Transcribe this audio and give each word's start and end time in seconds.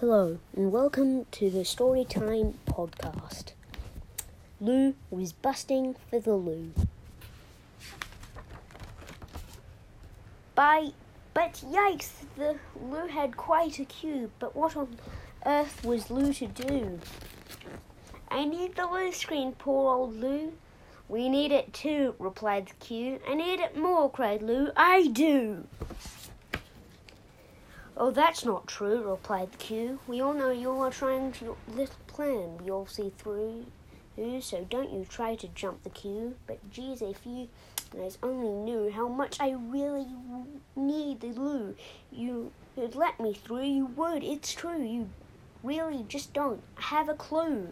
Hello, 0.00 0.36
and 0.54 0.72
welcome 0.72 1.24
to 1.30 1.48
the 1.48 1.60
Storytime 1.60 2.52
podcast. 2.66 3.52
Lou 4.60 4.94
was 5.10 5.32
busting 5.32 5.96
for 6.10 6.20
the 6.20 6.34
loo. 6.34 6.70
By, 10.54 10.88
but 11.32 11.64
yikes, 11.66 12.10
the 12.36 12.58
loo 12.78 13.06
had 13.06 13.38
quite 13.38 13.78
a 13.78 13.86
queue, 13.86 14.30
but 14.38 14.54
what 14.54 14.76
on 14.76 14.98
earth 15.46 15.82
was 15.82 16.10
Lou 16.10 16.30
to 16.34 16.46
do? 16.46 17.00
I 18.30 18.44
need 18.44 18.76
the 18.76 18.84
loo 18.84 19.12
screen, 19.12 19.52
poor 19.52 19.94
old 19.94 20.14
Lou. 20.14 20.52
We 21.08 21.30
need 21.30 21.52
it 21.52 21.72
too, 21.72 22.14
replied 22.18 22.66
the 22.66 22.84
queue. 22.84 23.18
I 23.26 23.32
need 23.32 23.60
it 23.60 23.78
more, 23.78 24.10
cried 24.10 24.42
Lou. 24.42 24.72
I 24.76 25.06
do. 25.06 25.66
Oh, 27.96 28.10
that's 28.10 28.44
not 28.44 28.66
true, 28.66 29.08
replied 29.08 29.52
the 29.52 29.58
queue. 29.58 29.98
We 30.06 30.20
all 30.20 30.34
know 30.34 30.50
you 30.50 30.70
are 30.70 30.90
trying 30.90 31.34
your 31.40 31.56
little 31.68 31.96
plan. 32.06 32.58
We 32.58 32.70
all 32.70 32.86
see 32.86 33.12
through 33.16 33.66
so 34.40 34.66
don't 34.70 34.90
you 34.90 35.04
try 35.04 35.34
to 35.34 35.48
jump 35.48 35.82
the 35.82 35.90
queue. 35.90 36.36
But 36.46 36.70
geez, 36.70 37.02
if 37.02 37.26
you 37.26 37.48
guys 37.94 38.18
only 38.22 38.48
knew 38.48 38.90
how 38.90 39.08
much 39.08 39.38
I 39.40 39.50
really 39.50 40.06
need 40.74 41.20
the 41.20 41.28
loo, 41.28 41.74
you 42.10 42.52
would 42.76 42.94
let 42.94 43.20
me 43.20 43.34
through. 43.34 43.64
You 43.64 43.86
would. 43.86 44.24
It's 44.24 44.52
true. 44.52 44.82
You 44.82 45.10
really 45.62 46.04
just 46.08 46.32
don't 46.32 46.62
have 46.76 47.08
a 47.08 47.14
clue. 47.14 47.68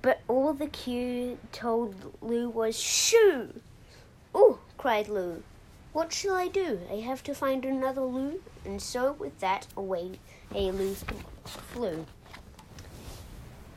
But 0.00 0.20
all 0.28 0.52
the 0.52 0.66
queue 0.66 1.38
told 1.52 2.16
Lou 2.20 2.48
was 2.48 2.78
shoo. 2.78 3.60
Oh, 4.34 4.58
cried 4.76 5.08
Lou. 5.08 5.42
What 5.92 6.12
shall 6.12 6.34
I 6.34 6.48
do? 6.48 6.80
I 6.90 6.96
have 6.96 7.22
to 7.24 7.34
find 7.34 7.64
another 7.64 8.02
loo. 8.02 8.40
And 8.64 8.82
so 8.82 9.12
with 9.12 9.38
that 9.40 9.66
away 9.76 10.18
a 10.54 10.70
Lou 10.72 10.94
flew. 11.44 12.06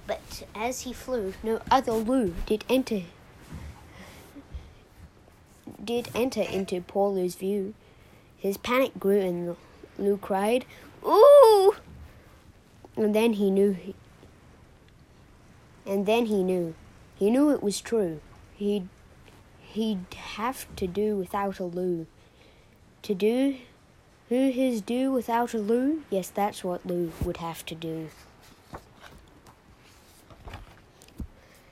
But 0.08 0.44
as 0.56 0.82
he 0.82 0.94
flew, 0.94 1.34
no 1.44 1.62
other 1.70 1.94
loo 1.94 2.34
did 2.46 2.64
enter 2.70 3.04
did 5.84 6.10
enter 6.16 6.42
into 6.42 6.82
poor 6.82 7.12
Lou's 7.12 7.36
view. 7.36 7.74
His 8.38 8.58
panic 8.58 9.00
grew 9.00 9.20
and 9.20 9.56
Lou 9.98 10.18
cried, 10.18 10.66
Ooh! 11.06 11.76
And 12.96 13.14
then 13.14 13.34
he 13.34 13.52
knew 13.52 13.78
and 15.88 16.06
then 16.06 16.26
he 16.26 16.44
knew. 16.44 16.76
He 17.16 17.32
knew 17.32 17.50
it 17.50 17.64
was 17.64 17.80
true. 17.80 18.20
He'd 18.56 18.90
he'd 19.78 20.14
have 20.36 20.66
to 20.76 20.88
do 20.88 21.16
without 21.16 21.60
a 21.60 21.64
loo. 21.64 22.08
To 23.04 23.14
do 23.14 23.58
who 24.30 24.50
his 24.50 24.82
do 24.82 25.12
without 25.12 25.54
a 25.54 25.60
loo? 25.60 26.04
Yes, 26.10 26.30
that's 26.30 26.64
what 26.64 26.86
Lou 26.86 27.14
would 27.24 27.38
have 27.38 27.66
to 27.68 27.76
do. 27.76 28.10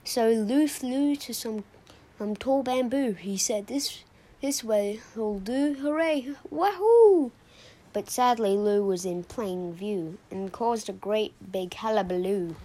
So 0.06 0.30
Lou 0.30 0.68
flew 0.68 1.16
to 1.18 1.34
some 1.34 1.66
some 2.18 2.36
tall 2.36 2.64
bamboo. 2.64 3.14
He 3.14 3.38
said, 3.38 3.68
"This 3.68 4.04
this 4.40 4.64
way 4.64 5.02
will 5.16 5.40
do. 5.40 5.74
Hooray! 5.74 6.36
Wahoo!" 6.50 7.32
But 7.92 8.10
sadly, 8.10 8.56
Lou 8.56 8.86
was 8.86 9.04
in 9.04 9.24
plain 9.24 9.74
view 9.74 10.18
and 10.30 10.54
caused 10.54 10.88
a 10.88 10.94
great 10.94 11.34
big 11.52 11.74
hullabaloo. 11.74 12.56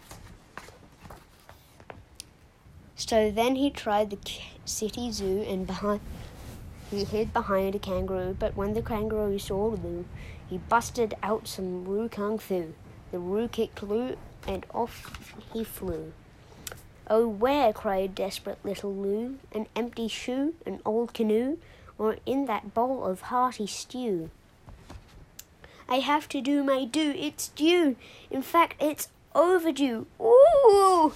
So 3.07 3.31
then 3.31 3.57
he 3.57 3.71
tried 3.71 4.11
the 4.11 4.19
city 4.67 5.11
zoo 5.11 5.43
and 5.49 5.67
behind 5.67 6.01
he 6.91 7.05
hid 7.05 7.33
behind 7.33 7.75
a 7.75 7.79
kangaroo, 7.79 8.37
but 8.39 8.57
when 8.57 8.75
the 8.75 8.83
kangaroo 8.83 9.39
saw 9.39 9.69
Lou, 9.69 10.05
he 10.49 10.59
busted 10.59 11.15
out 11.23 11.49
some 11.49 11.85
Roo 11.85 12.09
Kung 12.09 12.39
Fu. 12.39 12.75
The 13.11 13.19
Roo 13.19 13.49
kicked 13.49 13.83
Lou 13.83 14.17
and 14.47 14.67
off 14.75 15.35
he 15.53 15.65
flew. 15.65 16.13
Oh, 17.09 17.27
where, 17.27 17.73
cried 17.73 18.15
desperate 18.15 18.59
little 18.65 18.95
Lou, 18.95 19.39
an 19.53 19.67
empty 19.75 20.07
shoe, 20.07 20.55
an 20.67 20.81
old 20.85 21.15
canoe, 21.15 21.57
or 21.97 22.19
in 22.27 22.47
that 22.47 22.75
bowl 22.75 23.05
of 23.05 23.23
hearty 23.23 23.67
stew? 23.67 24.31
I 25.89 26.01
have 26.01 26.29
to 26.29 26.41
do 26.41 26.63
my 26.63 26.85
due, 26.85 27.15
it's 27.17 27.49
due. 27.49 27.97
In 28.31 28.43
fact, 28.43 28.75
it's 28.81 29.09
overdue. 29.35 30.07
Ooh! 30.21 31.15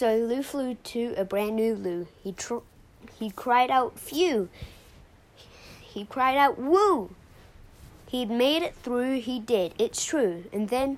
So 0.00 0.16
Lou 0.16 0.42
flew 0.42 0.76
to 0.76 1.12
a 1.18 1.26
brand 1.26 1.56
new 1.56 1.74
loo. 1.74 2.08
He 2.24 2.32
tr- 2.32 2.64
he 3.18 3.28
cried 3.28 3.70
out, 3.70 3.98
"Phew!" 3.98 4.48
He 5.78 6.06
cried 6.06 6.38
out, 6.38 6.58
"Woo!" 6.58 7.10
He'd 8.08 8.30
made 8.30 8.62
it 8.62 8.74
through. 8.76 9.20
He 9.20 9.38
did. 9.38 9.74
It's 9.78 10.02
true. 10.02 10.44
And 10.54 10.70
then, 10.70 10.96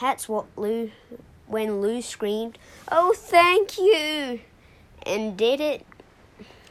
that's 0.00 0.28
what 0.28 0.46
Lou, 0.54 0.92
when 1.48 1.80
Lou 1.80 2.00
screamed, 2.00 2.56
"Oh, 2.88 3.14
thank 3.16 3.78
you!" 3.78 4.38
and 5.02 5.36
did 5.36 5.60
it 5.60 5.84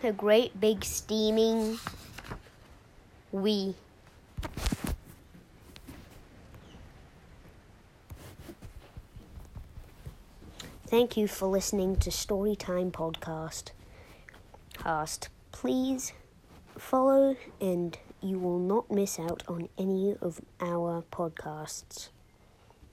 a 0.02 0.14
great 0.14 0.58
big 0.62 0.86
steaming 0.86 1.78
wee. 3.34 3.76
Thank 10.96 11.18
you 11.18 11.28
for 11.28 11.48
listening 11.48 11.98
to 11.98 12.10
Storytime 12.10 12.90
Podcast. 12.90 13.72
Cast. 14.78 15.28
Please 15.52 16.14
follow 16.78 17.36
and 17.60 17.98
you 18.22 18.40
will 18.40 18.60
not 18.60 18.90
miss 18.90 19.20
out 19.20 19.44
on 19.46 19.68
any 19.78 20.16
of 20.22 20.40
our 20.62 21.04
podcasts. 21.12 22.12